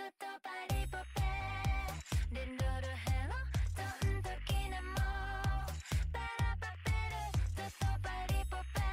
[0.00, 1.32] tutupari pope
[2.32, 2.72] Rindu
[3.04, 3.40] hello
[4.08, 5.12] untuk kinamu
[6.08, 8.92] Para paperu tutupari pope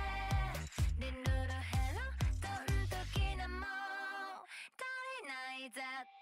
[1.00, 1.38] Rindu
[1.72, 2.06] hello
[2.68, 3.72] untuk kinamu
[4.76, 6.17] 足りない絶対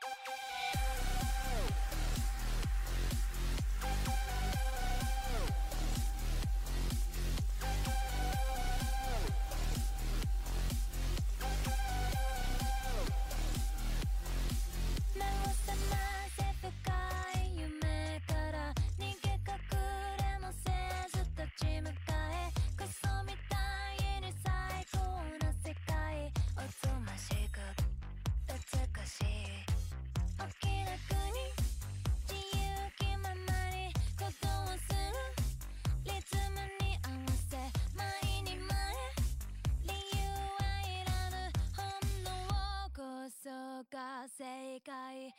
[44.85, 45.33] 正解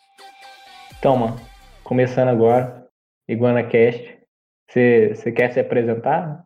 [1.17, 1.37] mano,
[1.85, 2.85] começando agora,
[3.29, 4.19] IguanaCast.
[4.69, 6.45] Você quer se apresentar?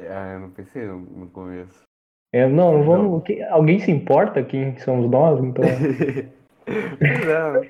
[0.00, 1.84] Ah, eu não pensei no, começo.
[2.32, 3.22] É, não, não vamos.
[3.22, 5.38] que- alguém se importa quem somos nós?
[5.44, 5.64] Então,
[7.26, 7.62] não,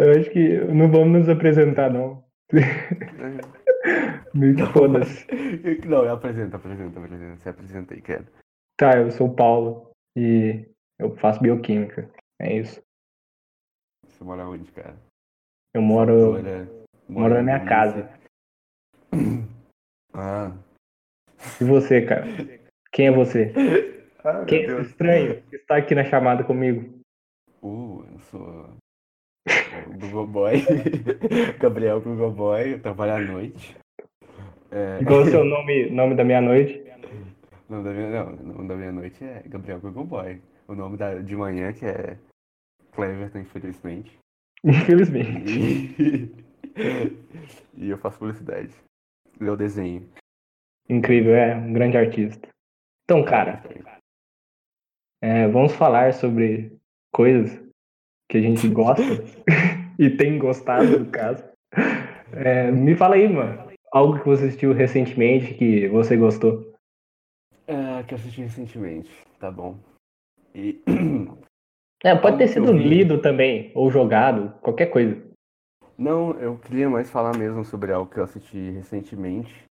[0.00, 2.22] eu acho que não vamos nos apresentar, não.
[4.32, 5.26] Meio que foda-se.
[5.86, 7.36] não, apresenta, apresenta, apresenta.
[7.42, 8.26] Se apresenta aí, quero.
[8.76, 10.68] Tá, eu sou o Paulo e
[11.00, 12.08] eu faço bioquímica.
[12.40, 12.80] É isso.
[14.20, 14.94] Você mora onde, cara?
[15.72, 16.68] Eu moro, Mora,
[17.08, 18.10] moro na minha no casa.
[20.12, 20.52] Ah.
[21.60, 22.26] E você, cara?
[22.92, 23.54] Quem é você?
[24.24, 27.00] ah Quem é estranho que está aqui na chamada comigo?
[27.62, 28.70] Uh, eu sou
[29.86, 30.54] o Google Boy.
[31.60, 33.76] Gabriel Google Boy, eu trabalho à noite.
[34.72, 36.84] É, Qual é o seu nome, nome da meia-noite?
[37.68, 40.42] o nome da minha, não, o nome da minha noite é Gabriel Google Boy.
[40.66, 42.18] O nome da, de manhã que é
[42.92, 44.18] Cleverton, infelizmente.
[44.64, 45.58] Infelizmente.
[45.58, 46.34] E,
[47.86, 48.74] e eu faço publicidade.
[49.40, 50.08] Eu desenho.
[50.88, 52.48] Incrível, é um grande artista.
[53.04, 53.62] Então, cara,
[55.22, 56.76] é, vamos falar sobre
[57.12, 57.60] coisas
[58.28, 59.02] que a gente gosta
[59.98, 61.44] e tem gostado, no caso.
[62.32, 66.72] É, me fala aí, mano, algo que você assistiu recentemente que você gostou.
[67.66, 69.78] É, que eu assisti recentemente, tá bom.
[70.54, 70.82] E
[72.02, 75.20] É, pode ter que eu sido lido também, ou jogado, qualquer coisa.
[75.98, 79.64] não, eu queria mais falar mesmo sobre algo que eu assisti recentemente,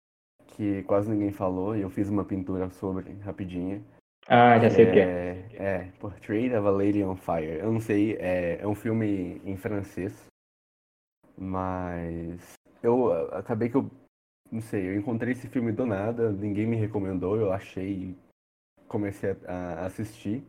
[0.48, 3.80] que quase ninguém falou, e eu fiz uma pintura sobre rapidinha.
[4.28, 5.02] Ah, já sei o que é.
[5.02, 5.46] é.
[5.54, 7.60] É, Portrait of a Lady on Fire.
[7.60, 10.26] Eu não sei, é, é um filme em francês,
[11.38, 13.88] mas eu acabei que eu,
[14.50, 18.18] não sei, eu encontrei esse filme do nada, ninguém me recomendou, eu achei e
[18.88, 20.42] comecei a, a assistir.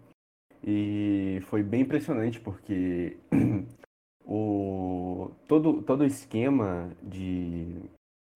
[0.63, 3.17] E foi bem impressionante porque
[4.25, 7.75] o todo todo o esquema de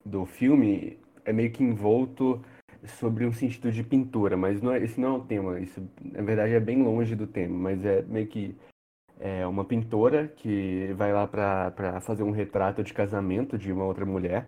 [0.05, 2.43] do filme é meio que envolto
[2.99, 5.59] sobre um sentido de pintura, mas não é, esse não é o tema.
[5.59, 8.55] Isso, na verdade, é bem longe do tema, mas é meio que
[9.19, 14.05] é uma pintora que vai lá pra fazer um retrato de casamento de uma outra
[14.05, 14.47] mulher.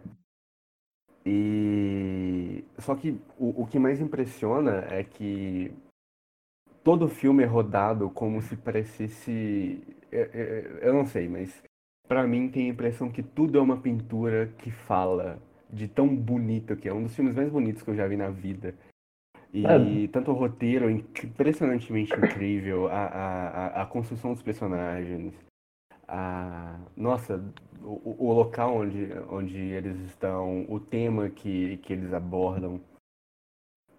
[1.25, 5.71] E só que o, o que mais impressiona é que
[6.83, 9.81] todo filme é rodado como se parecesse.
[10.11, 10.29] é-
[10.81, 11.63] é- Eu não sei, mas
[12.07, 15.39] pra mim tem a impressão que tudo é uma pintura que fala
[15.71, 16.93] de tão bonito que é.
[16.93, 18.75] Um dos filmes mais bonitos que eu já vi na vida.
[19.53, 20.07] E É.
[20.07, 25.33] tanto o roteiro é impressionantemente incrível, a, a, a- construção dos personagens,
[26.07, 27.43] a, nossa,
[27.81, 32.79] o, o- o local onde, onde eles estão, o tema que, que eles abordam.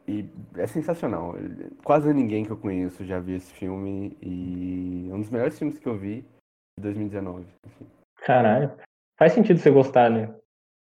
[0.07, 1.35] E é sensacional.
[1.83, 5.79] Quase ninguém que eu conheço já viu esse filme e é um dos melhores filmes
[5.79, 6.23] que eu vi
[6.79, 7.47] de 2019.
[7.67, 7.87] assim.
[8.25, 8.71] Caralho.
[9.19, 10.35] Faz sentido você gostar, né?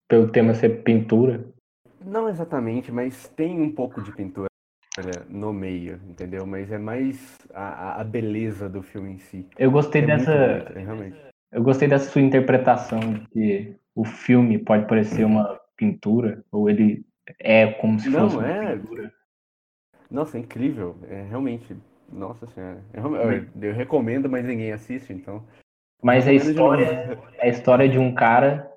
[0.09, 1.45] Pelo tema ser pintura.
[2.05, 4.47] Não exatamente, mas tem um pouco de pintura
[5.29, 6.45] no meio, entendeu?
[6.47, 9.47] Mas é mais a, a- beleza do filme em si.
[9.59, 10.35] Eu gostei É dessa.
[10.37, 11.17] bonito, é realmente.
[11.53, 17.05] Eu gostei dessa sua interpretação de que o filme pode parecer uma pintura, ou ele
[17.39, 18.77] é como se Não, fosse uma é.
[18.77, 19.15] pintura.
[20.11, 20.97] Nossa, é incrível.
[21.09, 21.77] É realmente.
[22.11, 22.83] Nossa senhora.
[22.93, 25.47] É real- Eu, eu recomendo, mas ninguém assiste, então.
[26.03, 26.85] Mas a história
[27.39, 28.71] é a história de um cara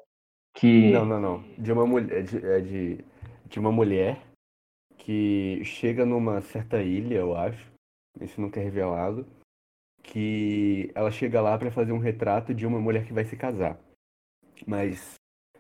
[0.54, 0.92] que.
[0.92, 1.44] Não, não, não.
[1.58, 2.24] De uma mulher.
[2.24, 3.06] De, é de,
[3.48, 4.22] de uma mulher
[4.98, 7.70] que chega numa certa ilha, eu acho.
[8.22, 9.26] Isso nunca é revelado.
[10.04, 13.78] Que ela chega lá pra fazer um retrato de uma mulher que vai se casar.
[14.66, 15.16] Mas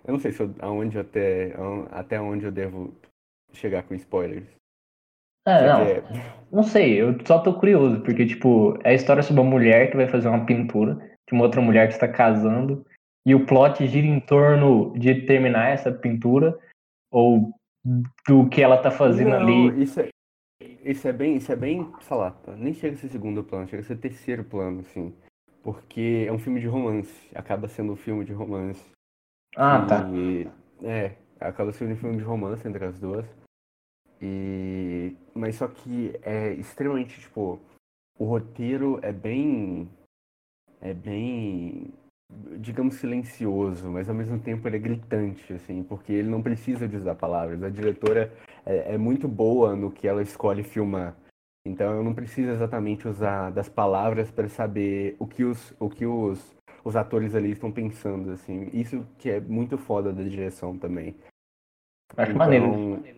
[0.07, 1.53] eu não sei se eu, aonde até,
[1.91, 2.93] até onde eu devo
[3.53, 4.47] chegar com spoilers.
[5.47, 5.81] É, não,
[6.51, 9.97] não sei, eu só tô curioso, porque, tipo, é a história sobre uma mulher que
[9.97, 10.95] vai fazer uma pintura
[11.27, 12.85] de uma outra mulher que está casando
[13.25, 16.57] e o plot gira em torno de terminar essa pintura
[17.11, 17.51] ou
[18.27, 19.83] do que ela tá fazendo Não, ali.
[19.83, 20.09] Isso é,
[20.83, 23.81] isso é bem, isso é bem, sei lá, nem chega a ser segundo plano, chega
[23.81, 25.13] a ser terceiro plano, assim.
[25.63, 28.94] Porque é um filme de romance, acaba sendo um filme de romance.
[29.55, 30.09] Ah, tá.
[30.13, 30.47] E,
[30.83, 33.25] é, acaba sendo um filme de romance entre as duas.
[34.21, 37.59] E, mas só que é extremamente, tipo,
[38.17, 39.89] o roteiro é bem,
[40.81, 41.93] é bem,
[42.59, 46.95] digamos, silencioso, mas ao mesmo tempo ele é gritante, assim, porque ele não precisa de
[46.95, 47.61] usar palavras.
[47.61, 48.33] A diretora
[48.65, 51.15] é, é muito boa no que ela escolhe filmar.
[51.67, 56.05] Então eu não preciso exatamente usar das palavras para saber o que os, o que
[56.05, 56.55] os,
[56.85, 58.69] os atores ali estão pensando, assim.
[58.71, 61.15] Isso que é muito foda da direção também.
[62.15, 62.65] Acho maneiro.
[62.67, 63.15] Então,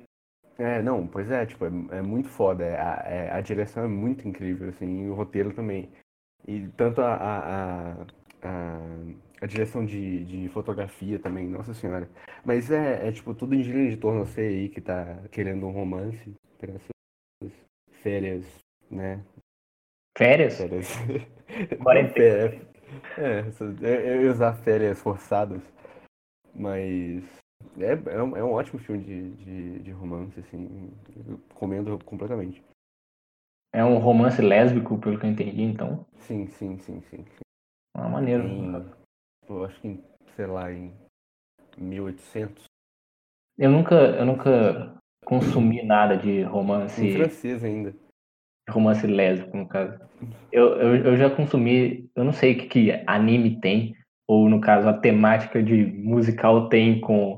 [0.57, 2.63] É, não, pois é, tipo, é, é muito foda.
[2.65, 5.91] é- a, é- a direção é muito incrível, assim, e o roteiro também.
[6.47, 7.93] E tanto a, a,
[8.41, 8.77] a,
[9.41, 12.09] a, direção de, de fotografia também, nossa senhora.
[12.45, 15.71] Mas é, é tipo, tudo em gíria de torno você aí que tá querendo um
[15.71, 17.51] romance para essas
[18.01, 18.45] férias,
[18.89, 19.23] né?
[20.17, 20.57] Férias?
[20.57, 20.87] Férias.
[21.83, 22.76] Quarentena.
[22.87, 23.17] Férias.
[23.17, 25.61] É, essas- eu eu ia usar férias forçadas,
[26.53, 27.23] mas
[27.79, 32.63] é, é, um, é um ótimo filme de, de, de romance, assim, eu recomendo completamente.
[33.73, 36.05] É um romance lésbico, pelo que eu entendi, então.
[36.19, 37.25] Sim, sim, sim, sim.
[37.95, 38.43] Ah, maneiro.
[38.47, 38.73] Em,
[39.49, 40.03] eu acho que, em,
[40.35, 40.93] sei lá, em
[41.77, 42.63] 1800.
[43.57, 47.93] Eu nunca, eu nunca consumi nada de romance, Em francês ainda.
[48.69, 49.99] Romance lésbico, no caso.
[50.51, 53.95] Eu, eu, eu já consumi, eu não sei o que, que anime tem,
[54.27, 57.37] ou no caso a temática de musical tem com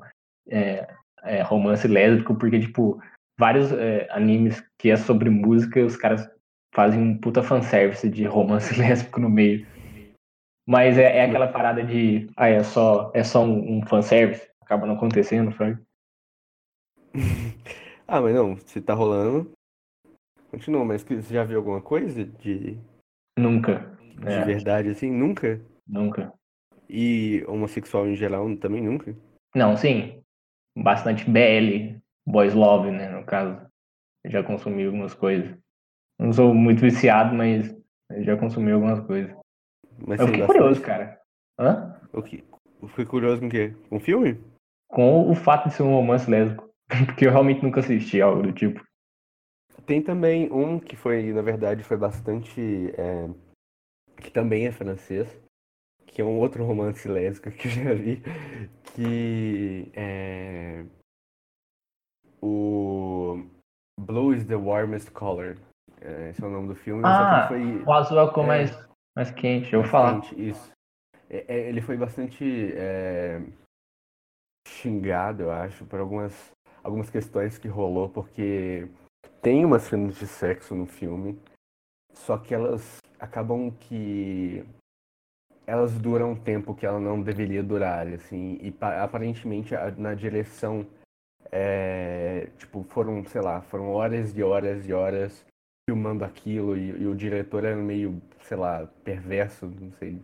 [0.50, 0.88] é,
[1.24, 3.00] é, romance lésbico, porque, tipo,
[3.38, 6.28] vários é, animes que é sobre música, os caras
[6.74, 9.66] fazem um puta fanservice de romance lésbico no meio.
[10.68, 14.86] Mas é, é aquela parada de, ah, é só, é só um, um fanservice, acaba
[14.86, 15.78] não acontecendo, sabe?
[18.12, 19.52] Ah, mas não, se tá rolando,
[20.50, 22.78] continua, mas você já viu alguma coisa de,
[23.38, 23.98] Nunca.
[24.19, 25.12] de É, verdade assim?
[25.12, 25.62] Nunca?
[25.88, 26.34] nunca.
[26.90, 29.16] E homossexual em geral também nunca?
[29.56, 30.22] Não, sim.
[30.78, 33.60] Bastante BL, Boys Love, né, no caso.
[34.24, 35.56] Eu já consumi algumas coisas.
[36.19, 37.75] Não sou muito viciado, mas
[38.19, 39.36] já consumi algumas coisas.
[40.06, 41.19] Mas Eu fiquei curioso, cara.
[41.60, 42.00] Hã?
[42.12, 42.44] O que?
[42.81, 43.74] Eu fiquei curioso com o quê?
[43.90, 44.40] Com o filme?
[44.88, 46.69] Com o fato de ser um romance lésbico.
[47.06, 48.84] Porque eu realmente nunca assisti algo do tipo.
[49.86, 52.62] Tem também um que foi, na verdade, foi bastante.
[52.98, 53.30] é,
[54.21, 55.27] que também é francês,
[56.06, 58.21] que é um outro romance lésbico que eu já vi,
[58.94, 60.86] que é.
[62.42, 63.45] O.
[64.00, 65.57] Blue is the warmest color.
[66.01, 67.04] É, esse é o nome do filme.
[67.06, 68.48] Ah, foi o azul é cor é.
[68.48, 69.74] mais, mais quente.
[69.74, 70.13] Eu vou falar.
[70.19, 70.71] bastante- Isso.
[71.30, 73.42] É, é, ele foi bastante é,
[74.68, 76.51] xingado, eu acho, por algumas,
[76.83, 78.88] algumas questões que rolou, porque
[79.42, 81.39] tem umas cenas de sexo no filme,
[82.13, 84.63] só que elas acabam que
[85.66, 90.86] elas duram um tempo que ela não deveria durar, assim, e pa- aparentemente na direção
[91.51, 95.45] é, tipo, foram, sei lá, foram horas e horas e horas
[95.89, 100.21] filmando aquilo e, e o diretor era meio, sei lá, perverso, não sei,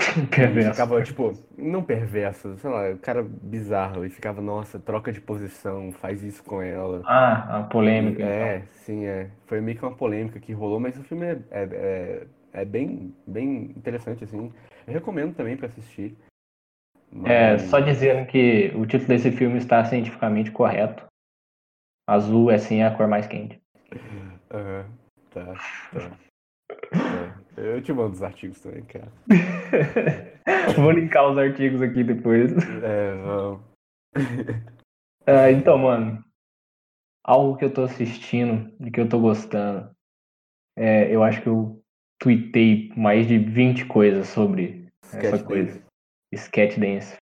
[0.34, 0.70] Perverso.
[0.70, 4.04] ficava, tipo, não perverso, sei lá, o cara bizarro.
[4.04, 7.02] E ficava, nossa, troca de posição, faz isso com ela.
[7.04, 8.22] Ah, a polêmica.
[8.22, 8.28] então.
[8.32, 9.30] É, sim, é.
[9.46, 13.14] Foi meio que uma polêmica que rolou, mas o filme é, é, é, é bem,
[13.26, 14.52] bem interessante, assim.
[14.86, 16.16] Eu recomendo também pra assistir.
[17.24, 21.04] É, Mas- só dizendo que o título desse filme está cientificamente correto.
[22.08, 23.60] Azul é sim a cor mais quente.
[24.52, 24.86] Aham,
[25.30, 25.54] tá,
[25.92, 26.10] tá.
[27.56, 29.10] É, Eu te mando os artigos também, cara.
[30.76, 32.52] Vou linkar os artigos aqui depois.
[32.82, 33.60] É, vamos.
[35.26, 36.24] Ah, então, mano,
[37.22, 39.90] algo que eu tô assistindo e que eu tô gostando,
[40.76, 41.80] é, eu acho que eu
[42.18, 45.72] tuitei mais de 20 coisas sobre essa Sketch coisa.
[45.72, 45.84] dance.
[46.34, 47.16] Sketch dance.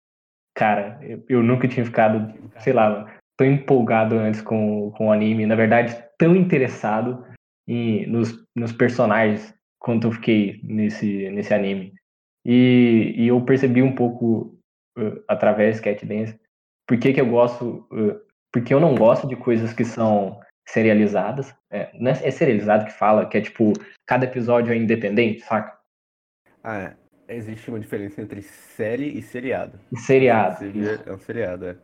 [0.56, 5.46] Cara, eu, eu nunca tinha ficado, sei lá, tão empolgado antes com, com o anime.
[5.46, 7.26] Na verdade, tão interessado
[7.68, 9.55] em, nos, nos personagens
[9.86, 11.94] quanto eu fiquei nesse, nesse anime.
[12.44, 14.58] E, e eu percebi um pouco,
[14.98, 16.40] uh, através Sketch Dance,
[16.88, 17.88] por que, que eu gosto.
[17.92, 18.20] uh,
[18.52, 21.54] porque eu não gosto de coisas que são serializadas.
[21.70, 23.74] É, não é, é serializado que fala, que é tipo,
[24.08, 25.78] cada episódio é independente, saca?
[26.64, 26.96] Ah,
[27.28, 27.36] é.
[27.36, 29.80] existe uma diferença entre série e seriado.
[29.98, 30.66] Seriado.
[31.06, 31.78] É um seriado, é.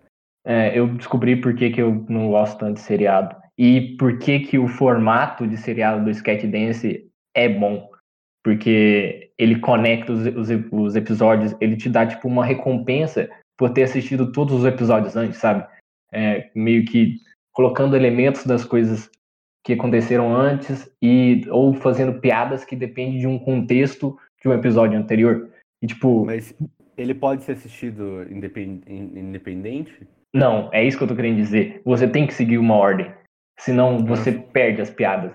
[0.43, 3.35] É, eu descobri por que, que eu não gosto tanto de seriado.
[3.55, 7.90] E por que, que o formato de seriado do Sketch Dance é bom.
[8.43, 13.83] Porque ele conecta os, os, os episódios, ele te dá tipo uma recompensa por ter
[13.83, 15.65] assistido todos os episódios antes, sabe?
[16.11, 17.17] É, meio que
[17.53, 19.09] colocando elementos das coisas
[19.63, 24.97] que aconteceram antes e ou fazendo piadas que dependem de um contexto de um episódio
[24.97, 25.49] anterior.
[25.81, 26.55] E tipo, Mas
[26.97, 30.07] ele pode ser assistido independ- in- independente?
[30.33, 31.81] não, é isso que eu tô querendo dizer.
[31.85, 33.11] Você tem que seguir uma ordem.
[33.59, 35.31] Senão você perde as piadas.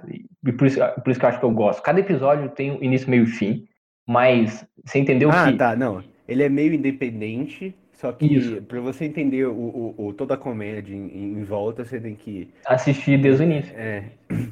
[0.46, 1.82] E por isso, por isso que eu acho que eu gosto.
[1.82, 3.66] Cada episódio tem um início, meio e fim.
[4.06, 5.58] Mas você entendeu ah, que.
[5.58, 6.02] tá, não.
[6.28, 10.94] Ele é meio independente, só que pra você entender o, o, o- toda a comédia
[10.94, 12.48] em, em volta, você tem que.
[12.66, 13.74] assistir desde o início.
[13.76, 14.04] É,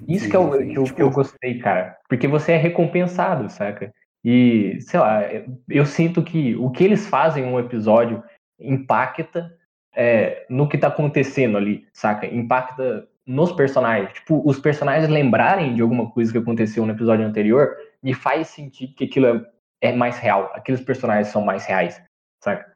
[0.09, 0.69] Isso Sim, que, eu, sim.
[0.73, 1.97] que, eu, Tipo- que eu gostei, cara.
[2.09, 3.93] Porque você é recompensado, saca?
[4.25, 5.21] E, sei lá,
[5.69, 8.23] eu sinto que o que eles fazem em um episódio
[8.59, 9.53] impacta
[9.95, 12.27] é, no que tá acontecendo ali, saca?
[12.27, 14.13] Impacta nos personagens.
[14.13, 18.89] Tipo, os personagens lembrarem de alguma coisa que aconteceu no episódio anterior me faz sentir
[18.89, 19.51] que aquilo é,
[19.81, 20.51] é mais real.
[20.55, 22.03] Aqueles personagens são mais reais,
[22.43, 22.75] saca?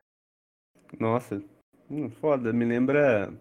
[0.98, 1.42] nossa,
[1.90, 2.52] hum, foda.
[2.52, 3.32] Me lembra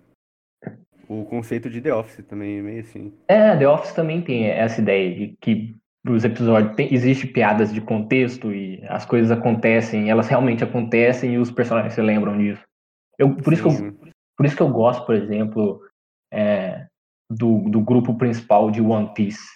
[1.07, 3.13] o conceito de The Office também, meio assim.
[3.27, 5.75] É, The Office também tem essa ideia de que
[6.07, 11.37] os episódios tem, existe piadas de contexto e as coisas acontecem, elas realmente acontecem e
[11.37, 12.61] os personagens se lembram disso.
[13.17, 13.93] Eu, por, isso que eu,
[14.37, 15.81] por isso que eu gosto, por exemplo,
[16.31, 16.85] é,
[17.29, 19.47] do, do grupo principal de One Piece,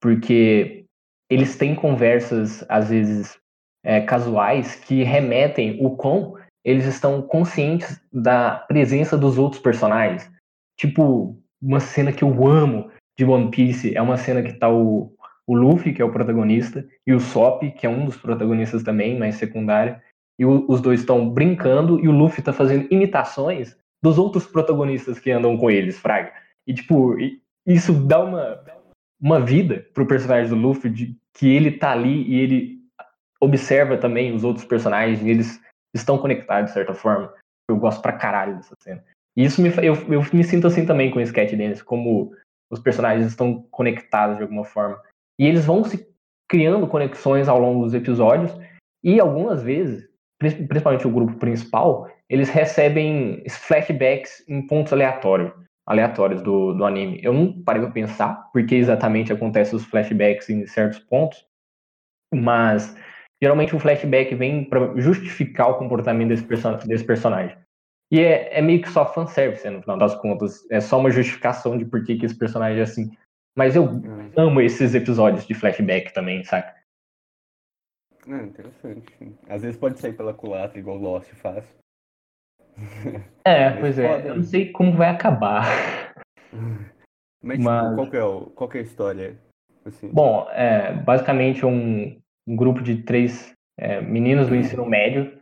[0.00, 0.84] porque
[1.30, 3.38] eles têm conversas, às vezes,
[3.84, 10.30] é, casuais que remetem o quão eles estão conscientes da presença dos outros personagens.
[10.78, 15.14] Tipo, uma cena que eu amo de One Piece é uma cena que tá o,
[15.46, 19.18] o Luffy, que é o protagonista, e o Sop, que é um dos protagonistas também,
[19.18, 20.00] mas secundário,
[20.38, 25.18] e o- os dois estão brincando e o Luffy tá fazendo imitações dos outros protagonistas
[25.18, 26.32] que andam com eles, Fraga.
[26.70, 27.16] E, tipo,
[27.66, 28.64] isso dá uma,
[29.20, 32.78] uma vida pro personagem do Luffy, de que ele tá ali e ele
[33.40, 35.60] observa também os outros personagens, e eles
[35.92, 37.34] estão conectados de certa forma.
[37.68, 39.02] Eu gosto pra caralho dessa cena.
[39.36, 42.32] E isso me, eu, eu me sinto assim também com o Sketch Dance, como
[42.70, 45.02] os personagens estão conectados de alguma forma.
[45.40, 46.08] E eles vão se
[46.48, 48.52] criando conexões ao longo dos episódios,
[49.02, 50.08] e algumas vezes,
[50.38, 55.52] pri- principalmente o grupo principal, eles recebem flashbacks em pontos aleatórios,
[55.90, 57.18] aleatórios do, do anime.
[57.20, 61.44] Eu não parei pra pensar porque exatamente acontecem os flashbacks em certos pontos,
[62.32, 62.96] mas
[63.42, 66.46] geralmente o flashback vem para justificar o comportamento desse,
[66.86, 67.58] desse personagem.
[68.12, 70.64] E é, é meio que só fanservice, né, no final das contas.
[70.70, 73.10] É só uma justificação de por que, que esse personagem é assim.
[73.56, 74.30] Mas eu Hum.
[74.36, 76.72] amo esses episódios de flashback também, saca?
[78.28, 79.12] Ah, interessante.
[79.48, 81.79] Às vezes pode sair pela culatra, igual Lost faz.
[83.44, 84.28] É, pois é.
[84.28, 85.64] Eu não sei como vai acabar.
[87.42, 89.38] Mas, tipo, Mas- qual que é, o, qual é a história?
[89.84, 90.10] Assim?
[90.12, 95.40] Bom, é basicamente um, um grupo de três é, meninos do ensino médio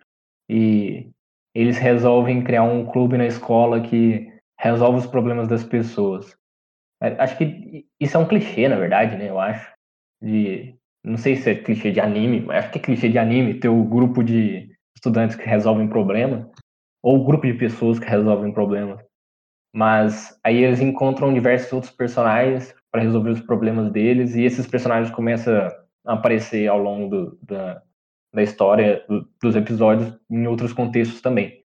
[0.49, 1.11] e
[1.55, 6.37] eles resolvem criar um clube na escola que resolve os problemas das pessoas.
[7.03, 9.29] É, Acho que isso é um clichê, na verdade, né?
[9.29, 9.73] Eu acho.
[10.23, 13.59] De, não sei se é clichê de anime, mas acho que é clichê de anime
[13.59, 16.48] ter o grupo de estudantes que resolvem problemas
[17.03, 19.01] ou grupo de pessoas que resolvem problemas.
[19.75, 25.15] Mas aí eles encontram diversos outros personagens para resolver os problemas deles e esses personagens
[25.15, 25.55] começam
[26.07, 27.83] a aparecer ao longo do- da,
[28.35, 31.63] da história do- dos episódios em outros contextos também.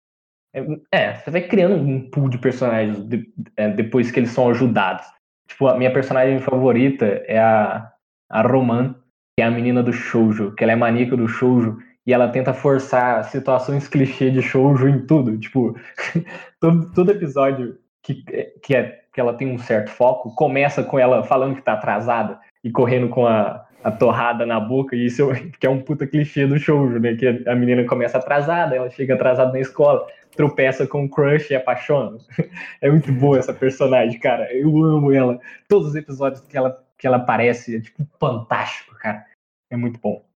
[0.54, 4.50] É, é, você vai criando um pool de personagens de- é, depois que eles são
[4.50, 5.06] ajudados.
[5.48, 7.92] Tipo, a minha personagem favorita é a,
[8.30, 8.94] a Roman,
[9.38, 12.54] que é a menina do shoujo, que ela é maníaca do shoujo e ela tenta
[12.54, 15.38] forçar situações clichê de shoujo em tudo.
[15.38, 15.76] Tipo,
[16.60, 18.24] todo, todo episódio que,
[18.62, 22.40] que, é, que ela tem um certo foco começa com ela falando que tá atrasada
[22.64, 26.08] e correndo com a, a torrada na boca, e isso é- que é um puta
[26.08, 27.16] clichê do shoujo, né?
[27.16, 30.06] Que a menina começa atrasada, ela chega atrasada na escola,
[30.36, 32.18] tropeça com o crush e apaixona.
[32.82, 34.52] É muito boa essa personagem, cara.
[34.54, 35.40] Eu amo ela.
[35.68, 39.26] Todos os episódios que ela, que ela aparece é tipo fantástico, cara.
[39.70, 40.31] É muito bom.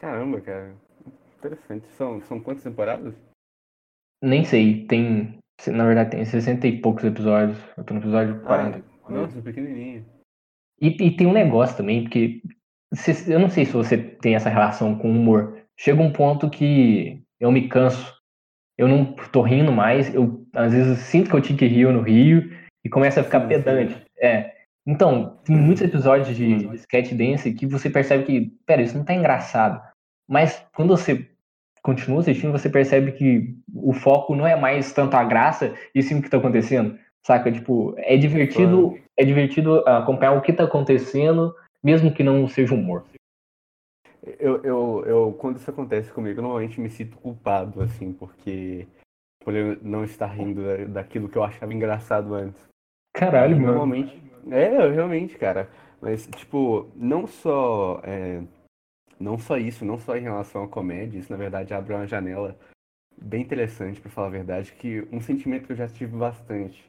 [0.00, 0.74] Caramba, cara.
[1.38, 1.86] Interessante.
[1.92, 3.14] São, são quantas temporadas?
[4.22, 5.38] Nem sei, tem.
[5.68, 7.58] Na verdade, tem 60 e poucos episódios.
[7.76, 8.84] Eu tô no episódio 40.
[9.04, 10.04] Ah, nossa, pequenininha.
[10.80, 12.42] E, e tem um negócio também, porque
[12.92, 15.58] se- eu não sei se você tem essa relação com o humor.
[15.78, 18.14] Chega um ponto que eu me canso.
[18.76, 20.14] Eu não tô rindo mais.
[20.14, 22.50] Eu às vezes sinto que eu tinha que rir no Rio
[22.84, 24.04] e começa a ficar pedante.
[24.18, 24.55] É.
[24.86, 29.04] Então, tem muitos episódios de, de sketch dance que você percebe que, pera, isso não
[29.04, 29.82] tá engraçado.
[30.28, 31.28] Mas quando você
[31.82, 36.18] continua assistindo, você percebe que o foco não é mais tanto a graça e sim
[36.18, 36.98] o que tá acontecendo.
[37.24, 37.50] Saca?
[37.50, 41.52] Tipo, é divertido, é divertido acompanhar o que tá acontecendo,
[41.82, 43.04] mesmo que não seja humor.
[44.38, 48.86] Eu, eu, eu, quando isso acontece comigo, eu normalmente me sinto culpado, assim, porque
[49.44, 52.60] por eu não estar rindo da- daquilo que eu achava engraçado antes.
[53.16, 53.68] Caralho, mano.
[53.68, 54.22] Normalmente.
[54.50, 55.68] É, realmente, cara.
[56.00, 58.00] Mas, tipo, não só.
[58.04, 58.42] é,
[59.18, 62.56] não só isso, não só em relação à comédia, isso na verdade abre uma janela
[63.16, 66.84] bem interessante, pra falar a verdade, que um sentimento que eu já tive bastante.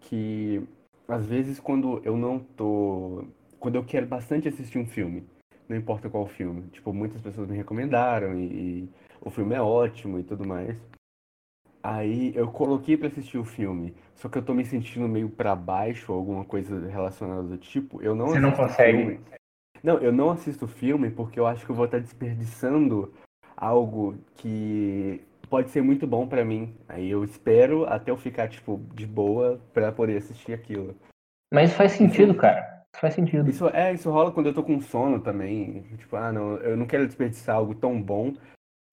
[0.00, 0.66] Que
[1.06, 3.24] às vezes quando eu não tô.
[3.58, 5.22] Quando eu quero bastante assistir um filme,
[5.68, 8.88] não importa qual filme, tipo, muitas pessoas me recomendaram e, e
[9.20, 10.74] o filme é ótimo e tudo mais.
[11.82, 15.56] Aí eu coloquei pra assistir o filme, só que eu tô me sentindo meio pra
[15.56, 18.02] baixo ou alguma coisa relacionada do tipo.
[18.02, 18.98] Eu não Você não consegue.
[18.98, 19.20] filme.
[19.82, 23.12] Não, eu não assisto o filme porque eu acho que eu vou estar desperdiçando
[23.56, 26.74] algo que pode ser muito bom pra mim.
[26.86, 30.94] Aí eu espero até eu ficar tipo de boa pra poder assistir aquilo.
[31.52, 32.84] Mas faz sentido, cara.
[32.96, 33.48] Faz sentido.
[33.48, 35.82] Isso é, isso rola quando eu tô com sono também.
[35.96, 38.34] Tipo, ah, não, eu não quero desperdiçar algo tão bom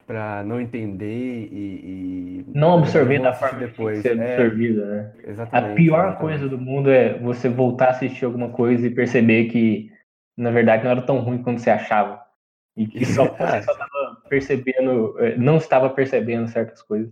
[0.08, 3.98] pra não entender e, e Não absorver eu vou da forma depois.
[3.98, 5.12] que ser É, absorvida, né?
[5.18, 5.76] A exatamente.
[5.76, 6.22] pior exatamente.
[6.22, 9.92] coisa do mundo é você voltar a assistir alguma coisa e perceber que,
[10.38, 12.26] na verdade, não era tão ruim quanto você achava.
[12.76, 17.12] E que só, você só estava percebendo, eh, não estava percebendo certas coisas.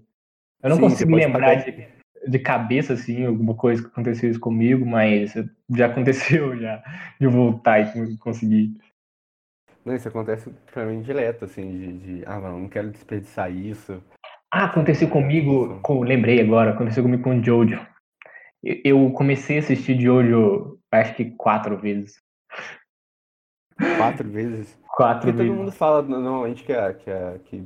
[0.64, 1.88] Eu não Sim, consigo lembrar de,
[2.28, 5.34] de cabeça, assim, alguma coisa que aconteceu isso comigo, mas
[5.76, 6.82] já aconteceu, já,
[7.20, 8.74] de voltar e conseguir.
[9.86, 14.02] Não, isso acontece pra mim direto, assim, de, de ah, não, não quero desperdiçar isso.
[14.52, 17.80] Ah, aconteceu comigo, com, lembrei agora, aconteceu comigo com Jojo.
[18.64, 22.20] Eu- comecei a assistir Jojo, acho que quatro vezes.
[23.98, 24.76] Quatro vezes.
[24.96, 25.60] Quatro Porque todo vezes.
[25.60, 27.64] mundo fala normalmente que é, que é, que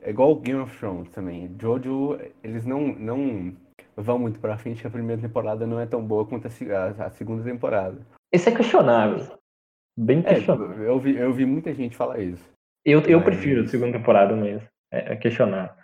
[0.00, 1.54] é igual o Game of Thrones também.
[1.60, 3.52] Jojo, eles não, não
[3.96, 7.06] vão muito pra frente, que a primeira temporada não é tão boa quanto a, a-
[7.06, 7.98] a segunda temporada.
[8.32, 9.36] Esse é questionável.
[10.00, 10.82] Bem É, questionável.
[10.84, 12.44] eu vi, eu vi muita gente falar isso.
[12.84, 14.66] Eu, eu mas- prefiro a segunda temporada mesmo.
[14.92, 15.74] É, é questionável.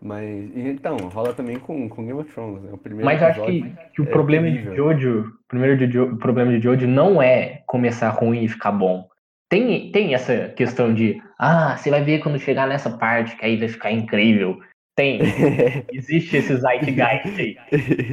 [0.00, 2.70] Mas, então, rola também com, com Game of Thrones, né?
[2.72, 3.62] O primeiro Mas acho que,
[3.94, 4.70] que o é problema terrível.
[4.70, 8.48] de Jojo, o primeiro de Jo- o problema de Jojo não é começar ruim e
[8.48, 9.08] ficar bom.
[9.50, 13.56] Tem, tem essa questão de, ah, você vai ver quando chegar nessa parte que aí
[13.56, 14.60] vai ficar incrível.
[14.96, 15.20] Tem,
[15.92, 17.56] existe esse zeitgeist aí.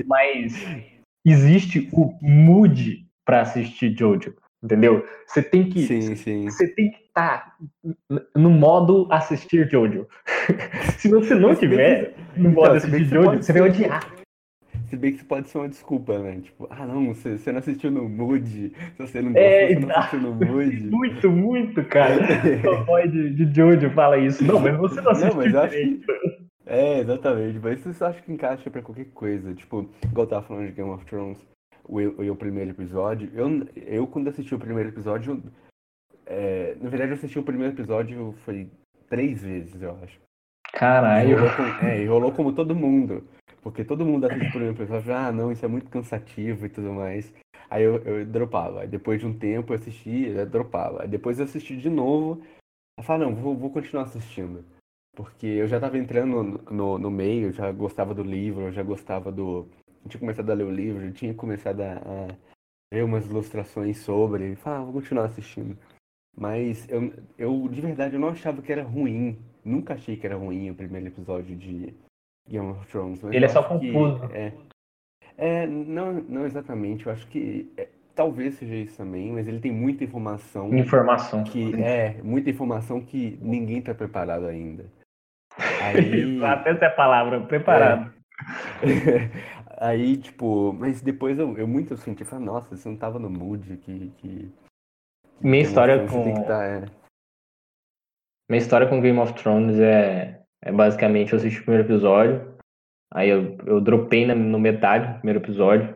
[0.07, 0.55] Mas
[1.25, 5.05] existe o mood pra assistir Jojo, entendeu?
[5.27, 6.45] Você tem que, Sim, sim.
[6.49, 7.55] você tem que estar
[8.35, 10.07] no modo assistir Jojo.
[10.97, 14.15] Se você não tiver no modo então, assistir você Jojo, você vai odiar.
[14.89, 16.39] Se bem que isso pode ser uma desculpa, né?
[16.41, 18.71] Tipo, ah não, você, você não assistiu no Mood.
[18.95, 20.85] Se você não É, gostou, você não assistiu no Mood.
[20.91, 22.21] Muito, muito, cara.
[22.81, 24.43] O boy de, de Jojo fala isso.
[24.43, 26.05] Não, mas você não assistiu Não, mas acho direito.
[26.05, 26.45] que.
[26.67, 27.59] É, exatamente.
[27.61, 29.53] Mas isso eu acho que encaixa pra qualquer coisa.
[29.55, 31.37] Tipo, igual eu tava falando de Game of Thrones,
[31.87, 33.29] o, o, o primeiro episódio.
[33.33, 35.41] Eu, eu, quando assisti o primeiro episódio.
[36.25, 38.69] é, na verdade, eu assisti o primeiro episódio foi
[39.09, 40.17] três vezes, eu acho.
[40.17, 41.37] E Caralho.
[41.37, 43.23] rolou, com- é, e rolou como todo mundo.
[43.61, 46.93] Porque todo mundo assiste o primeiro episódio, ah, não, isso é muito cansativo e tudo
[46.93, 47.33] mais.
[47.69, 48.81] Aí eu, eu dropava.
[48.81, 51.01] Aí depois de um tempo eu assistia, eu dropava.
[51.01, 52.43] Aí depois eu assisti de novo.
[52.97, 54.63] Eu falei, não, vou, vou continuar assistindo.
[55.15, 58.71] Porque eu já tava entrando no, no, no meio, eu já gostava do livro, eu
[58.71, 59.67] já gostava do.
[60.05, 62.27] Eu tinha começado a ler o livro, tinha começado a, a
[62.93, 64.51] ver umas ilustrações sobre.
[64.51, 65.75] E falei, ah, vou continuar assistindo.
[66.37, 69.39] Mas eu, eu, de verdade, eu não achava que era ruim.
[69.63, 71.93] Nunca achei que era ruim o primeiro episódio de
[72.47, 73.23] Game of Thrones.
[73.23, 74.23] Ele é só confuso.
[74.31, 74.53] É,
[75.37, 77.07] é não, não exatamente.
[77.07, 81.43] Eu acho que é, talvez seja isso também, mas ele tem muita informação Informação.
[81.43, 84.85] que é muita informação que ninguém tá preparado ainda.
[85.81, 88.13] Aí, Exato, essa é palavra, preparado.
[89.77, 93.77] aí tipo, mas depois eu, eu muito senti, falei, nossa, você não tava no mood
[93.77, 94.51] que, que
[95.41, 96.85] Minha que história você tem com tá, é.
[98.49, 102.55] minha história com Game of Thrones é, é basicamente eu assisti o primeiro episódio,
[103.13, 105.95] aí eu, eu dropei na, no metade do primeiro episódio.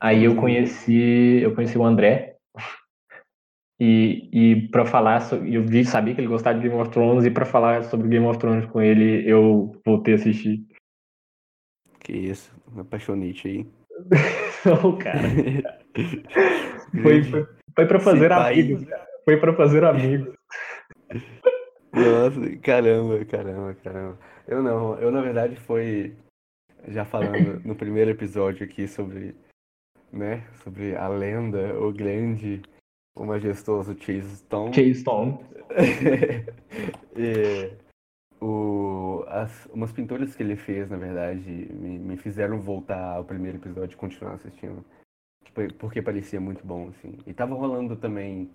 [0.00, 2.36] Aí eu conheci, eu conheci o André.
[3.80, 7.24] E, e para falar, so- eu vi, sabia que ele gostava de Game of Thrones
[7.24, 10.64] e pra falar sobre Game of Thrones com ele, eu voltei a assistir.
[12.04, 13.66] Que isso, um apaixonite aí.
[14.64, 15.28] Não, cara.
[17.02, 19.06] Foi, foi, foi para fazer Esse amigos, cara.
[19.24, 20.34] Foi para fazer amigos.
[21.92, 24.18] Nossa, caramba, caramba, caramba.
[24.46, 26.16] Eu não, eu na verdade foi
[26.86, 29.34] já falando no primeiro episódio aqui sobre,
[30.12, 32.62] né, sobre a lenda, o grande,
[33.16, 34.72] o majestoso Chase Stone.
[34.72, 35.38] Chase Stone.
[37.16, 37.83] E
[38.44, 43.56] o, as, umas pinturas que ele fez, na verdade, me, me fizeram voltar ao primeiro
[43.56, 44.84] episódio e continuar assistindo.
[45.44, 47.16] Tipo, porque parecia muito bom, assim.
[47.26, 48.50] E tava rolando também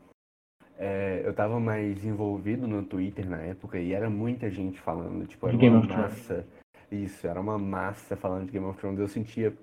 [0.77, 5.47] é, eu tava mais envolvido no Twitter na época e era muita gente falando, tipo,
[5.47, 6.47] era Game uma massa.
[6.91, 8.99] Isso, era uma massa falando de Game of Thrones.
[8.99, 9.53] Eu sentia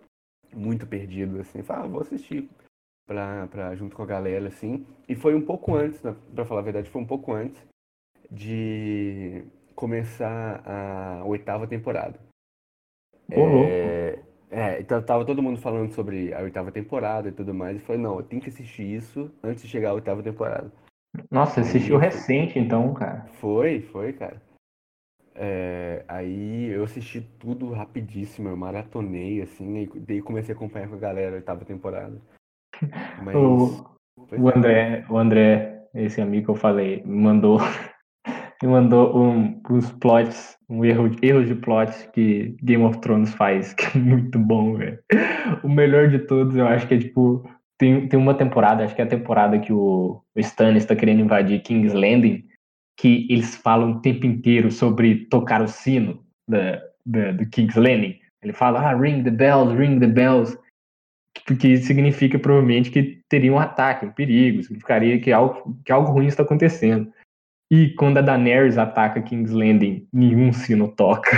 [0.53, 2.49] muito perdido, assim, falava, ah, vou assistir
[3.07, 4.85] pra, pra, junto com a galera, assim.
[5.09, 7.65] E foi um pouco antes, né, pra falar a verdade, foi um pouco antes
[8.31, 9.45] de
[9.77, 12.19] começar a oitava temporada.
[13.31, 13.65] Louco.
[13.69, 14.19] É,
[14.51, 17.77] é, então tava todo mundo falando sobre a oitava temporada e tudo mais.
[17.77, 20.73] E falei, não, eu tenho que assistir isso antes de chegar à oitava temporada.
[21.31, 23.27] Nossa, assistiu recente então, cara.
[23.35, 24.41] Foi, foi, cara.
[25.35, 30.95] É, aí eu assisti tudo rapidíssimo, eu maratonei, assim, e daí comecei a acompanhar com
[30.95, 32.19] a galera a oitava temporada.
[33.23, 33.37] Mas.
[33.37, 33.85] O,
[34.17, 34.49] o.
[34.49, 37.59] André, o André, esse amigo que eu falei, me mandou,
[38.63, 43.73] me mandou um, uns plots, um erro, erros de plots que Game of Thrones faz,
[43.75, 44.99] que é muito bom, velho.
[45.63, 49.03] O melhor de todos, eu acho que é tipo, tem, tem uma temporada, acho que
[49.03, 52.45] é a temporada que o, o Stannis está querendo invadir King's Landing,
[52.99, 58.19] que eles falam o tempo inteiro sobre tocar o sino da, da, do King's Landing.
[58.43, 60.57] Ele fala, ah, ring the bells, ring the bells
[61.45, 66.27] porque significa provavelmente que teria um ataque, um perigo, significaria que algo, que algo ruim
[66.27, 67.13] está acontecendo.
[67.71, 71.31] E quando a Daenerys ataca King's Landing, nenhum sino toca.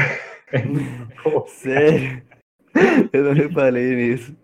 [1.47, 2.23] Sério?
[3.13, 4.37] Eu não reparei nisso.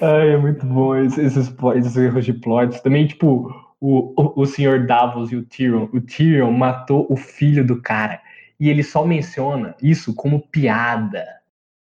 [0.00, 2.80] Ai, é muito bom esses, esses, erros de plots.
[2.80, 3.48] Também, tipo,
[3.80, 5.88] o, o, o senhor Davos e o Tyrion.
[5.92, 8.20] O Tyrion matou o filho do cara.
[8.58, 11.24] E ele só menciona isso como piada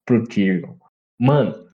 [0.06, 0.74] pro Tyrion.
[1.20, 1.68] Mano,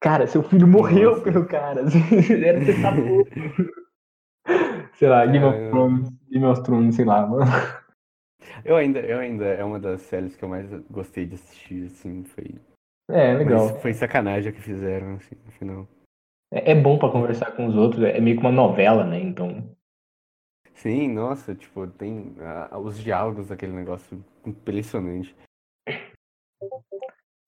[0.00, 1.22] cara, seu filho morreu Nossa.
[1.22, 1.82] pelo cara.
[1.82, 3.30] Era você tá louco.
[4.94, 7.44] Sei lá, Game of Thrones, Game of Thrones, sei lá, mano.
[8.64, 12.24] Eu ainda, eu ainda, é uma das séries que eu mais gostei de assistir, assim,
[12.24, 12.54] foi.
[13.08, 13.70] É, legal.
[13.70, 15.88] Mas foi sacanagem o que fizeram, assim, no final.
[16.52, 19.20] É, é bom pra conversar com os outros, é meio que uma novela, né?
[19.20, 19.74] Então,
[20.74, 25.32] Sim, nossa, tipo, tem ah, os diálogos daquele negócio impressionante.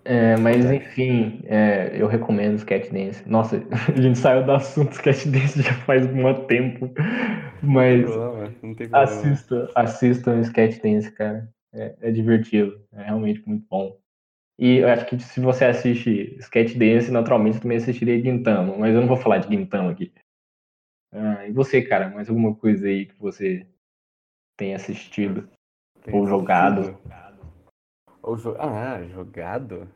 [0.04, 3.26] É, mas enfim, é, eu recomendo Sketchdance.
[3.26, 3.56] Nossa,
[3.88, 6.90] a gente saiu do assunto Sketchdance já faz um tempo,
[7.62, 9.02] mas problema, não tem problema.
[9.02, 11.48] assista, assistam Sketchdance, cara.
[11.72, 13.98] É, é divertido, é realmente muito bom.
[14.58, 19.00] E eu acho que se você assiste Sketchdance, naturalmente você também assistiria Gintama, mas eu
[19.00, 20.12] não vou falar de Gintama aqui.
[21.12, 23.66] Ah, e você, cara, mais alguma coisa aí que você
[24.56, 25.48] tem assistido?
[26.02, 26.98] Tem ou jogado.
[28.24, 28.56] Ou jo...
[28.58, 29.86] Ah, jogado?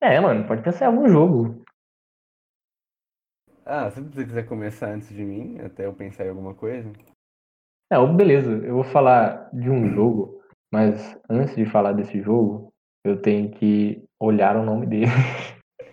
[0.00, 1.62] É, mano, pode pensar em algum jogo.
[3.66, 6.90] Ah, se você quiser começar antes de mim, até eu pensar em alguma coisa.
[7.92, 10.40] É, beleza, eu vou falar de um jogo,
[10.72, 12.72] mas antes de falar desse jogo,
[13.04, 15.06] eu tenho que olhar o nome dele.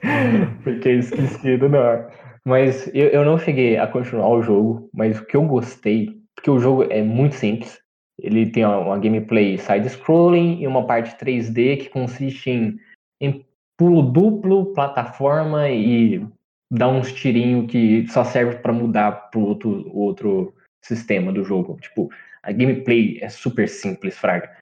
[0.63, 2.09] Porque eu esqueci do nome.
[2.45, 6.49] Mas eu, eu não cheguei a continuar o jogo, mas o que eu gostei, porque
[6.49, 7.81] o jogo é muito simples.
[8.19, 12.79] Ele tem uma, gameplay side-scrolling e uma parte 3D que consiste em,
[13.19, 13.45] em
[13.77, 16.25] pulo duplo, plataforma e
[16.71, 21.77] dar uns tirinhos que só serve para mudar pro outro, outro sistema do jogo.
[21.81, 22.09] Tipo,
[22.41, 24.57] a gameplay é super simples, fraga.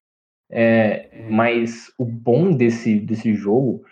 [0.49, 3.85] É, mas o bom desse, desse jogo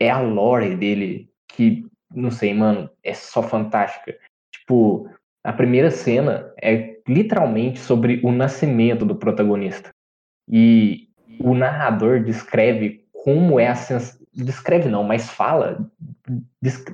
[0.00, 4.18] é a lore dele, que, não sei, mano, é só fantástica.
[4.52, 5.08] Tipo,
[5.44, 9.90] a primeira cena é literalmente sobre o nascimento do protagonista.
[10.48, 14.20] E o narrador descreve como é a sensação.
[14.34, 15.90] Descreve não, mas fala.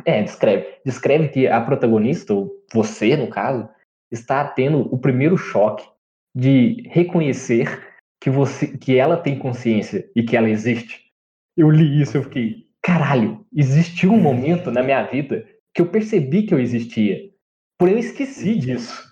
[0.04, 0.66] É, descreve.
[0.84, 3.68] Descreve que a protagonista, ou você, no caso,
[4.10, 5.86] está tendo o primeiro choque
[6.34, 7.86] de reconhecer
[8.20, 11.08] que você que ela tem consciência e que ela existe.
[11.56, 16.42] Eu li isso, eu fiquei, caralho, existiu um momento na minha vida que eu percebi
[16.42, 17.30] que eu existia.
[17.78, 19.07] Porém eu esqueci disso.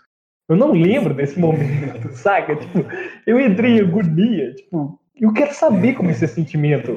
[0.49, 2.55] Eu não lembro desse momento, saca?
[2.57, 2.85] Tipo,
[3.27, 6.93] eu entrei em agonia, tipo, eu quero saber como é esse sentimento.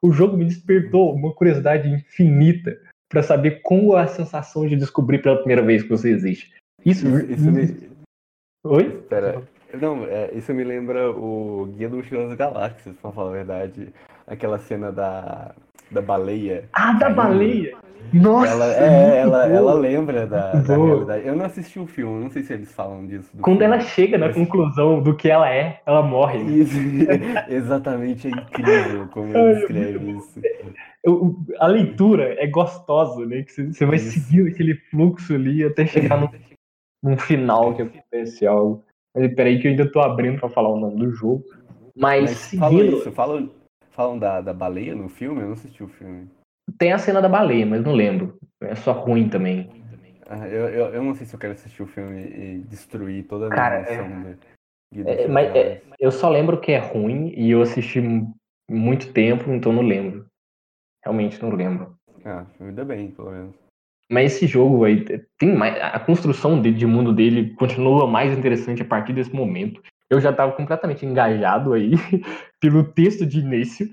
[0.00, 5.20] O, jogo me despertou uma curiosidade infinita para saber como é a sensação de descobrir
[5.20, 6.54] pela primeira vez que você existe.
[6.84, 7.90] Isso, Isso, isso me.
[8.64, 9.02] Oi?
[9.08, 9.42] Pera.
[9.74, 13.88] Não, é, isso me lembra o Guia do Mochila das Galáxias, pra falar a verdade.
[14.26, 15.54] Aquela cena da,
[15.90, 16.64] da baleia.
[16.72, 17.76] Ah, da baleia!
[18.12, 18.50] Nossa!
[18.52, 21.26] Ela, é, ela, ela lembra da, da realidade.
[21.26, 23.28] Eu não assisti o filme, não sei se eles falam disso.
[23.36, 23.74] do Quando filme.
[23.74, 26.38] ela chega na Mas- conclusão do que ela é, ela morre.
[26.44, 26.78] Isso,
[27.48, 30.40] exatamente, é incrível como ele descreve isso.
[31.04, 33.42] Eu- a leitura é gostosa, né?
[33.42, 34.18] Que você- vai Isso.
[34.20, 36.30] seguindo aquele fluxo ali até chegar no,
[37.02, 38.84] num final que acontece algo.
[39.36, 41.44] Peraí que eu ainda tô abrindo pra falar o nome do jogo.
[41.96, 43.50] Mas, Mas falam seguindo, isso, falam,
[43.90, 45.40] falam da, da baleia no filme?
[45.40, 46.28] Eu não assisti o filme.
[46.78, 48.38] tem a cena da baleia, mas não lembro.
[48.60, 49.68] É só ruim também.
[50.28, 53.46] Ah, eu, eu, eu não sei se eu quero assistir o filme e destruir toda
[53.46, 54.36] a Cara, animação da-
[54.92, 58.34] e dos É, mas é, eu só lembro que é ruim e eu assisti mu-
[58.70, 60.26] muito tempo, então não lembro.
[61.02, 61.96] Realmente não lembro.
[62.24, 63.56] Ah, ainda bem, pelo menos.
[64.10, 65.04] Mas esse jogo aí
[65.38, 65.76] tem mais.
[65.82, 69.82] A construção de, de mundo dele continua mais interessante a partir desse momento.
[70.08, 71.92] Eu já estava completamente engajado aí
[72.58, 73.90] pelo texto de início.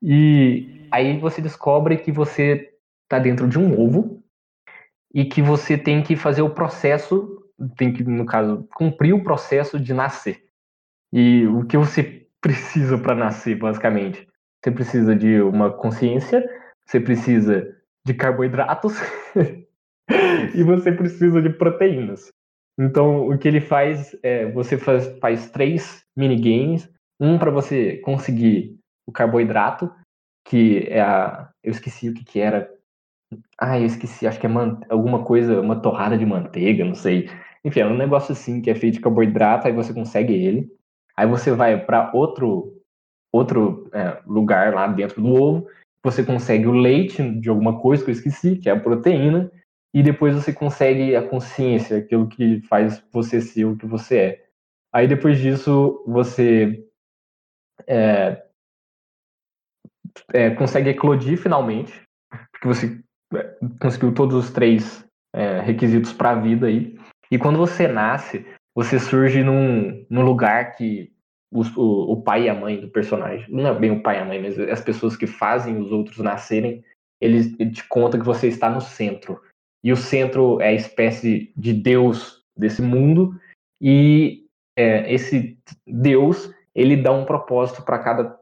[0.00, 4.22] E aí você descobre que você está dentro de um ovo
[5.12, 7.42] e que você tem que fazer o processo,
[7.76, 10.44] tem que, no caso, cumprir o processo de nascer.
[11.12, 14.28] E o que você precisa para nascer, basicamente?
[14.62, 16.48] Você precisa de uma consciência,
[16.84, 17.76] você precisa
[18.06, 18.94] de carboidratos
[20.54, 22.28] e você precisa de proteínas.
[22.78, 26.88] Então, o que ele faz é você faz, faz três minigames,
[27.18, 29.92] um para você conseguir o carboidrato,
[30.46, 31.50] que é a.
[31.64, 32.70] Eu esqueci o que, que era.
[33.58, 37.28] Ah, eu esqueci, acho que é man- alguma coisa, uma torrada de manteiga, não sei.
[37.64, 40.70] Enfim, é um negócio assim que é feito de carboidrato, aí você consegue ele.
[41.16, 42.72] Aí você vai para outro
[43.32, 45.66] outro é, lugar lá dentro do ovo,
[46.06, 49.50] você consegue o leite de alguma coisa que eu esqueci, que é a proteína,
[49.92, 54.46] e depois você consegue a consciência, aquilo que faz você ser o que você é.
[54.94, 56.86] Aí depois disso você
[57.88, 58.40] é,
[60.32, 62.00] é, consegue eclodir finalmente,
[62.52, 63.02] porque você
[63.34, 66.96] é, conseguiu todos os três é, requisitos para a vida aí.
[67.32, 71.12] E quando você nasce, você surge num, num lugar que
[71.60, 74.24] o, o pai e a mãe do personagem, não é bem o pai e a
[74.24, 76.84] mãe, mas as pessoas que fazem os outros nascerem,
[77.20, 79.40] eles te contam que você está no centro.
[79.84, 83.38] E o centro é a espécie de Deus desse mundo,
[83.80, 88.38] e é, esse Deus, ele dá um propósito para cada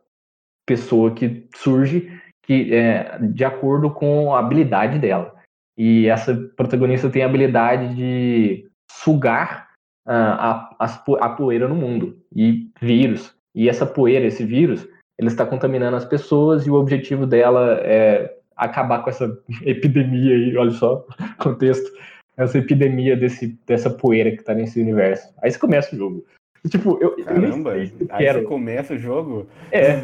[0.66, 5.34] pessoa que surge, que é de acordo com a habilidade dela.
[5.76, 9.70] E essa protagonista tem a habilidade de sugar
[10.06, 13.34] ah, a, po- a poeira no mundo e vírus.
[13.54, 14.86] E essa poeira, esse vírus,
[15.18, 20.56] ele está contaminando as pessoas e o objetivo dela é acabar com essa epidemia aí,
[20.56, 21.06] olha só,
[21.38, 21.90] contexto,
[22.36, 25.32] essa epidemia desse, dessa poeira que está nesse universo.
[25.42, 26.24] Aí você começa o jogo.
[26.68, 28.40] Tipo, eu, Caramba, eu aí quero.
[28.40, 29.46] você começa o jogo?
[29.70, 29.96] É,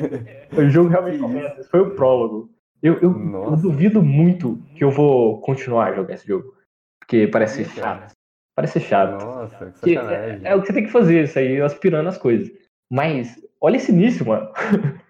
[0.57, 1.65] o jogo realmente começa.
[1.71, 2.51] Foi o prólogo.
[2.83, 6.55] Eu, eu, eu duvido muito que eu vou continuar a jogar esse jogo.
[6.99, 8.13] Porque parece chato.
[8.55, 9.25] Parece chato.
[9.25, 12.19] Nossa, que Que é, é o que você tem que fazer, isso aí, aspirando as
[12.19, 12.51] coisas.
[12.91, 14.51] Mas, olha esse início, mano.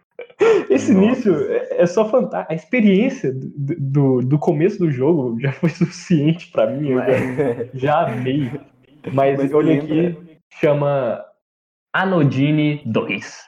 [0.70, 1.04] Esse Nossa.
[1.06, 2.50] início é, é só fantástico.
[2.52, 6.88] A experiência do, do, do começo do jogo já foi suficiente pra mim.
[6.90, 8.50] Eu já, Mas- já amei.
[9.12, 10.16] Mas, Mas olha aqui,
[10.54, 11.22] chama
[11.94, 13.44] Anodine 2.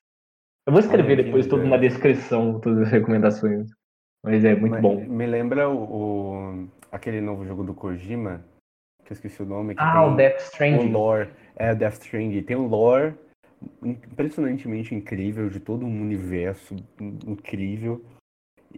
[0.67, 1.71] Eu vou escrever Anodine depois tudo 2.
[1.71, 3.71] na descrição, todas as recomendações.
[4.25, 4.97] Mas é muito Mas bom.
[5.01, 8.45] Me lembra o, o- aquele novo jogo do Kojima,
[9.05, 9.75] que eu esqueci o nome.
[9.79, 10.91] Ah, o Death o Stranding.
[10.93, 11.31] lore.
[11.57, 12.43] É, Death Stranding.
[12.43, 13.15] Tem um lore
[13.83, 18.05] impressionantemente incrível, de todo um universo in- incrível.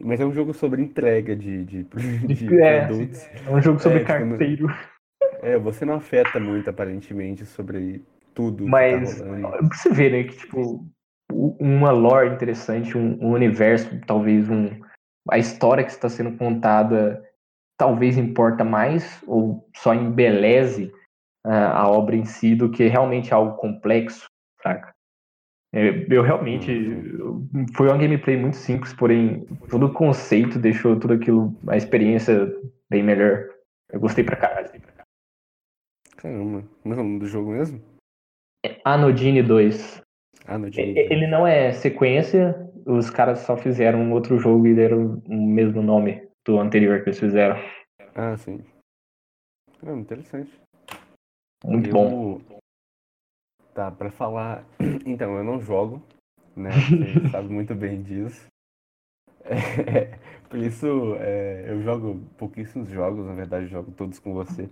[0.00, 1.82] Mas é um jogo sobre entrega de, de,
[2.26, 3.28] de É, produtos.
[3.46, 4.66] É um jogo sobre É, tipo, carteiro.
[5.42, 8.02] É, você não afeta muito, aparentemente, sobre
[8.34, 10.86] tudo Mas que tá pra você ver, né, que tipo,
[11.30, 14.70] uma lore interessante, um, um universo, talvez um.
[15.30, 17.22] A história que está sendo contada
[17.76, 20.90] talvez importa mais, ou só embeleze
[21.44, 24.26] ah, a obra em si, do que realmente algo complexo,
[25.72, 26.70] É, Eu realmente.
[27.76, 32.46] Foi uma gameplay muito simples, porém, todo o conceito deixou tudo aquilo, a experiência
[32.88, 33.48] bem melhor.
[33.90, 34.70] Eu gostei pra caralho.
[36.16, 37.80] Caramba, como é o nome do jogo mesmo?
[38.84, 40.02] Anodine 2.
[40.46, 40.72] Ah, no E-
[41.10, 42.54] Ele não é sequência,
[42.86, 47.10] os caras só fizeram um outro jogo e deram o mesmo nome do anterior que
[47.10, 47.56] eles fizeram.
[48.14, 48.60] Ah, sim.
[49.86, 50.50] Ah, interessante.
[51.64, 51.92] Muito eu...
[51.92, 52.40] bom.
[53.74, 54.64] Tá, pra falar.
[55.04, 56.00] Então, eu não jogo,
[56.56, 56.70] né?
[57.20, 58.46] Você sabe muito bem disso.
[59.44, 60.16] É,
[60.48, 60.86] por isso,
[61.18, 64.70] é, eu jogo pouquíssimos jogos, na verdade, jogo todos com você.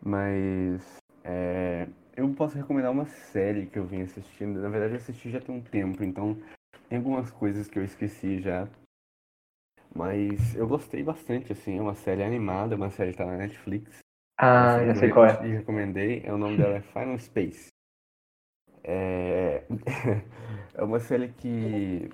[0.00, 0.96] Mas.
[1.24, 4.60] é, eu posso recomendar uma série que eu vim assistindo.
[4.60, 6.36] Na verdade, eu assisti já tem um tempo, então
[6.88, 8.68] tem algumas coisas que eu esqueci já.
[9.94, 11.78] Mas eu gostei bastante, assim.
[11.78, 13.98] É uma série animada, uma série que tá na Netflix.
[14.38, 15.36] Ah, já sei qual é.
[15.36, 17.71] te recomendei, é o nome dela é Final Space.
[18.84, 19.64] É,
[20.74, 22.08] é uma série que,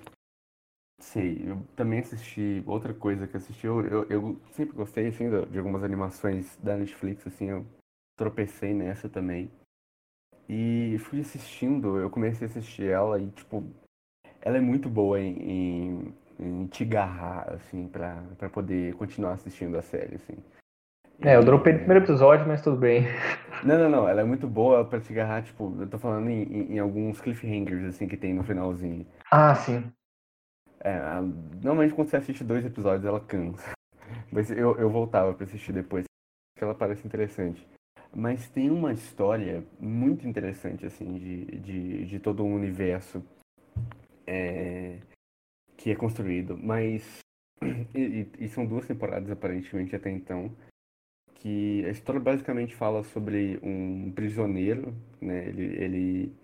[0.99, 5.57] sei, eu também assisti, outra coisa que assisti, eu, eu, eu sempre gostei, assim, de
[5.57, 7.65] algumas animações da Netflix, assim, eu
[8.17, 9.49] tropecei nessa também.
[10.47, 13.63] E fui assistindo, eu comecei a assistir ela e, tipo,
[14.41, 19.77] ela é muito boa em, em, em te agarrar, assim, pra, pra poder continuar assistindo
[19.77, 20.37] a série, assim.
[21.21, 23.03] É, eu dropei no primeiro episódio, mas tudo bem.
[23.63, 24.07] Não, não, não.
[24.07, 27.19] Ela é muito boa pra te agarrar, tipo, eu tô falando em, em- em alguns
[27.19, 29.05] cliffhangers, assim, que tem no finalzinho.
[29.29, 29.83] Ah, sim.
[30.79, 33.69] É, a- normalmente quando você assiste dois episódios, ela cansa.
[34.31, 36.05] Mas eu, eu voltava pra assistir depois,
[36.53, 37.67] porque ela parece interessante.
[38.15, 43.23] Mas tem uma história muito interessante, assim, de, de, de todo um universo
[44.25, 44.99] é,
[45.77, 46.57] que é construído.
[46.57, 47.19] Mas.
[47.93, 50.49] E- e são duas temporadas, aparentemente, até então.
[51.39, 55.47] Que a história basicamente fala sobre um prisioneiro, né?
[55.47, 56.35] Ele, ele,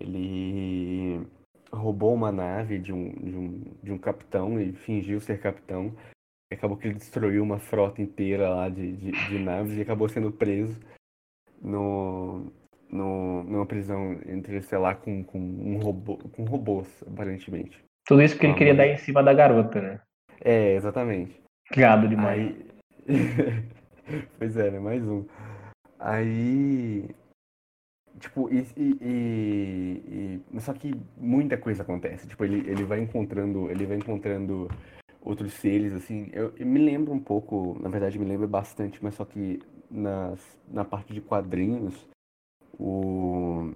[0.00, 1.26] ele
[1.72, 5.92] roubou uma nave de um, de um, de um capitão e fingiu ser capitão.
[6.52, 10.32] Acabou que ele destruiu uma frota inteira lá de, de, de naves e acabou sendo
[10.32, 10.80] preso
[11.60, 12.50] no,
[12.88, 17.78] no, numa prisão interestelar com, com um robô, com robôs, aparentemente.
[18.06, 20.00] Tudo isso porque ele queria dar em cima da garota, né?
[20.40, 21.38] É, exatamente.
[21.76, 22.40] Gado demais.
[22.40, 22.68] Aí.
[24.38, 24.78] pois é, né?
[24.78, 25.24] Mais um.
[25.98, 27.08] Aí.
[28.18, 32.26] Tipo, e, e- e- Só que muita coisa acontece.
[32.26, 33.70] Tipo, ele, ele vai encontrando.
[33.70, 34.68] Ele vai encontrando
[35.22, 36.28] outros seres, assim.
[36.32, 40.40] Eu, eu me lembro um pouco, na verdade me lembra bastante, mas só que nas,
[40.68, 42.08] na parte de quadrinhos,
[42.78, 43.72] o.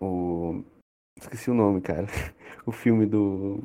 [0.00, 0.62] O.
[1.18, 2.06] Esqueci o nome, cara.
[2.66, 3.62] O filme do.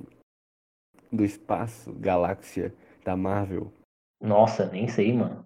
[1.11, 2.73] Do espaço, Galáxia,
[3.03, 3.73] da Marvel.
[4.21, 5.43] Nossa, nem sei, mano.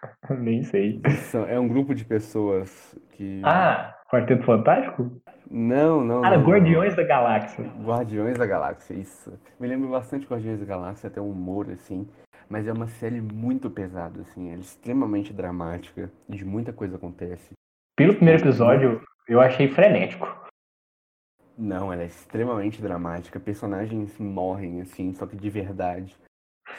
[0.38, 1.00] nem sei.
[1.48, 3.40] É um grupo de pessoas que.
[3.44, 5.10] Ah, Quarteto Fantástico?
[5.50, 6.24] Não, não.
[6.24, 6.46] Ah, não, não.
[6.46, 7.64] Guardiões da Galáxia.
[7.82, 9.38] Guardiões da Galáxia, isso.
[9.58, 12.08] Me lembra bastante Guardiões da Galáxia, até o humor, assim.
[12.48, 14.48] Mas é uma série muito pesada, assim.
[14.50, 16.10] Ela é extremamente dramática.
[16.28, 17.52] De muita coisa acontece.
[17.96, 20.28] Pelo primeiro episódio, eu achei frenético.
[21.58, 23.40] Não, ela é extremamente dramática.
[23.40, 26.14] Personagens morrem, assim, só que de verdade.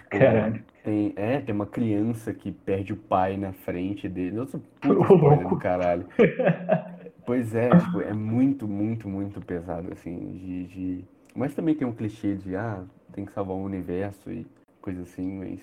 [0.09, 0.63] Caralho.
[0.83, 4.35] Tem, é, tem uma criança que perde o pai na frente dele.
[4.35, 6.07] Nossa, puta do caralho.
[7.25, 11.05] Pois é, tipo, é muito, muito, muito pesado, assim, de, de...
[11.35, 14.47] Mas também tem um clichê de, ah, tem que salvar o universo e
[14.79, 15.59] coisa assim, mas...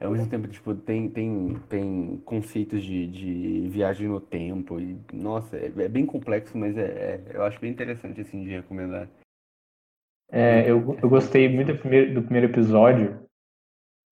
[0.00, 5.54] Ao mesmo tempo, tipo, tem, tem, tem conceitos de, de viagem no tempo e, nossa,
[5.54, 6.80] é, é bem complexo, mas é,
[7.26, 9.06] é- eu acho bem interessante, assim, de recomendar.
[10.32, 13.18] É, eu, eu gostei muito do primeiro, do primeiro episódio.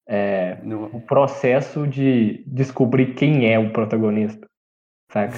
[0.09, 4.47] É, Não, o processo de descobrir quem é o protagonista.
[5.13, 5.37] Saca?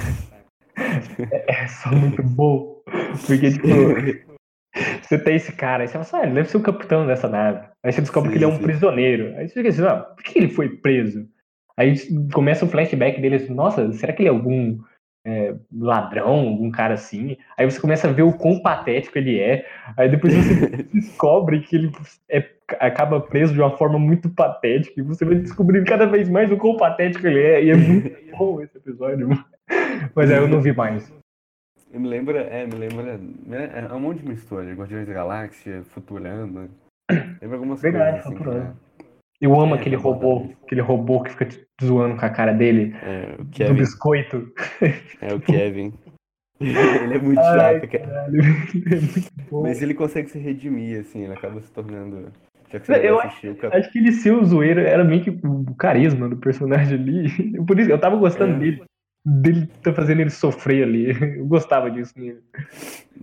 [1.30, 2.80] É, é só muito bom.
[3.26, 3.68] Porque, tipo,
[5.02, 7.28] você tem esse cara, aí você fala assim, ah, ele deve ser o capitão dessa
[7.28, 7.68] nave.
[7.84, 8.62] Aí você descobre Sim, que ele é um sim.
[8.62, 9.36] prisioneiro.
[9.36, 11.28] Aí você fica assim, ah, por que ele foi preso?
[11.76, 11.94] Aí
[12.32, 14.78] começa o flashback dele assim, nossa, será que ele é algum
[15.26, 17.36] é, ladrão, algum cara assim?
[17.56, 19.66] Aí você começa a ver o quão patético ele é.
[19.96, 21.92] Aí depois você descobre que ele
[22.28, 25.00] é- acaba preso de uma forma muito patética.
[25.00, 27.64] E você vai descobrindo cada vez mais o quão patético ele é.
[27.64, 29.28] E é muito bom esse episódio.
[30.14, 31.12] Mas aí eu não vi mais.
[31.92, 36.68] me lembra, é, me lembra, é, é um monte de mistura, Guardiões da Galáxia, Futurama,
[37.40, 38.76] lembra algumas Verdade, coisas, assim, Futurama.
[39.40, 41.48] Eu amo É, aquele robô, aquele robô que fica
[41.82, 44.52] zoando com a cara dele, é, o do Kevin, biscoito.
[45.20, 45.92] é o Kevin.
[46.60, 48.04] ele é muito Ai, chato, cara.
[48.04, 48.42] caralho.
[48.86, 49.62] É muito bom.
[49.62, 52.30] Mas ele consegue se redimir, assim, ele acaba se tornando.
[52.72, 53.76] Já que você Eu vai assistir o cap...
[53.76, 57.58] Acho que ele ser o zoeiro era meio que o carisma do personagem ali.
[57.66, 58.58] Por isso, eu tava gostando É.
[58.58, 58.82] dele.
[59.24, 61.10] Dele tá fazendo ele sofrer ali.
[61.38, 62.40] Eu gostava disso nele.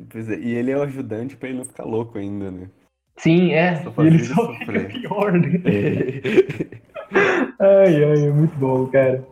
[0.10, 2.70] Pois é, e ele é o ajudante pra ele não ficar louco ainda, né?
[3.18, 3.78] Sim, é.
[3.78, 4.88] Só ele ele só fica sofrer.
[4.90, 5.50] pior, né?
[7.60, 9.26] Ai, ai, é muito bom, cara.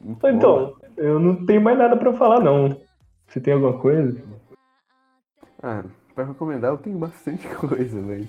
[0.00, 0.28] Muito bom.
[0.30, 2.80] Então, eu não tenho mais nada pra falar, não.
[3.28, 4.20] Você tem alguma coisa?
[5.62, 8.26] Ah, pra recomendar eu tenho bastante coisa, mas.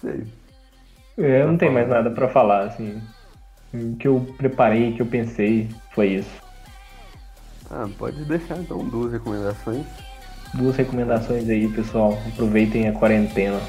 [0.00, 0.24] Sei.
[1.18, 3.00] É, eu não Pra tenho mais nada pra falar, assim.
[3.74, 6.48] O que eu preparei, o que eu pensei, foi isso.
[7.70, 9.84] Ah, pode deixar então duas recomendações.
[10.54, 12.18] Duas recomendações aí, pessoal.
[12.32, 13.60] Aproveitem a quarentena.